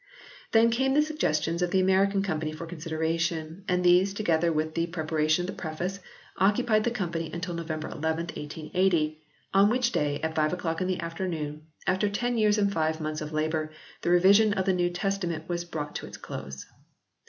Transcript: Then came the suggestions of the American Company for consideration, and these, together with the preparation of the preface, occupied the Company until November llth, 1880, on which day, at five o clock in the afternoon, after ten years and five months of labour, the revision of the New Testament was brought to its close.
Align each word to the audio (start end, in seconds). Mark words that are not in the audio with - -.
Then 0.51 0.71
came 0.71 0.95
the 0.95 1.03
suggestions 1.03 1.61
of 1.61 1.69
the 1.69 1.79
American 1.79 2.23
Company 2.23 2.51
for 2.51 2.65
consideration, 2.65 3.63
and 3.67 3.83
these, 3.83 4.15
together 4.15 4.51
with 4.51 4.73
the 4.73 4.87
preparation 4.87 5.43
of 5.43 5.45
the 5.45 5.53
preface, 5.53 5.99
occupied 6.37 6.85
the 6.85 6.89
Company 6.89 7.29
until 7.31 7.53
November 7.53 7.87
llth, 7.87 8.01
1880, 8.35 9.21
on 9.53 9.69
which 9.69 9.91
day, 9.91 10.19
at 10.21 10.33
five 10.33 10.51
o 10.53 10.57
clock 10.57 10.81
in 10.81 10.87
the 10.87 10.99
afternoon, 10.99 11.67
after 11.85 12.09
ten 12.09 12.35
years 12.35 12.57
and 12.57 12.73
five 12.73 12.99
months 12.99 13.21
of 13.21 13.31
labour, 13.31 13.71
the 14.01 14.09
revision 14.09 14.53
of 14.53 14.65
the 14.65 14.73
New 14.73 14.89
Testament 14.89 15.47
was 15.47 15.65
brought 15.65 15.93
to 15.97 16.07
its 16.07 16.17
close. 16.17 16.65